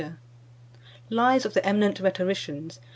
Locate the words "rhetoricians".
1.99-2.79